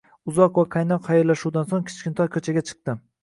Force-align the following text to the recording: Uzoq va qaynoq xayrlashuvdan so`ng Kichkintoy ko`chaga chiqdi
Uzoq 0.29 0.55
va 0.59 0.63
qaynoq 0.75 1.03
xayrlashuvdan 1.09 1.69
so`ng 1.73 1.85
Kichkintoy 1.91 2.31
ko`chaga 2.39 2.65
chiqdi 2.71 2.99